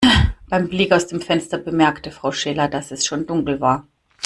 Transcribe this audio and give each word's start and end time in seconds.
Beim 0.49 0.67
Blick 0.67 0.91
aus 0.93 1.05
dem 1.05 1.21
Fenster 1.21 1.59
bemerkte 1.59 2.09
Frau 2.09 2.31
Schiller, 2.31 2.67
dass 2.67 2.89
es 2.89 3.05
schon 3.05 3.27
dunkel 3.27 3.61
war. 3.61 3.85